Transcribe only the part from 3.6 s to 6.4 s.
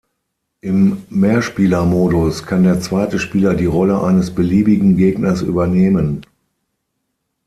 Rolle eines beliebigen Gegners übernehmen.